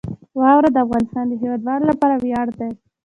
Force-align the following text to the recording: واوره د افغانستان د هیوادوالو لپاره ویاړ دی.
واوره 0.39 0.69
د 0.71 0.77
افغانستان 0.85 1.25
د 1.27 1.33
هیوادوالو 1.41 1.89
لپاره 1.91 2.13
ویاړ 2.23 2.47
دی. 2.59 2.71